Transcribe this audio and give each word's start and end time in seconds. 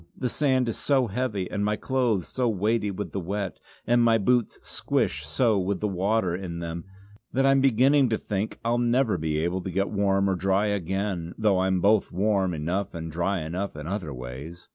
The 0.17 0.29
sand 0.29 0.67
is 0.67 0.79
so 0.79 1.05
heavy, 1.05 1.47
and 1.51 1.63
my 1.63 1.75
clothes 1.75 2.23
are 2.23 2.25
so 2.25 2.49
weighty 2.49 2.89
with 2.89 3.11
the 3.11 3.19
wet, 3.19 3.59
and 3.85 4.01
my 4.03 4.17
boots 4.17 4.57
squish 4.63 5.27
so 5.27 5.59
with 5.59 5.79
the 5.79 5.87
water 5.87 6.35
in 6.35 6.57
them 6.57 6.85
that 7.31 7.45
I'm 7.45 7.61
beginning 7.61 8.09
to 8.09 8.17
think 8.17 8.57
I'll 8.65 8.79
never 8.79 9.19
be 9.19 9.37
able 9.37 9.61
to 9.61 9.69
get 9.69 9.91
warm 9.91 10.27
or 10.27 10.33
dry 10.35 10.65
again; 10.69 11.35
though 11.37 11.59
I'm 11.59 11.81
both 11.81 12.11
warm 12.11 12.51
enough 12.55 12.95
and 12.95 13.11
dry 13.11 13.41
enough 13.41 13.75
in 13.75 13.85
other 13.85 14.11
ways." 14.11 14.69